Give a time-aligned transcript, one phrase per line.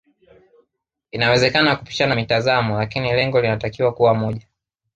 [1.11, 4.47] Inawezakana kupishana mitazamo lakini lengo linatakiwa kuwa moja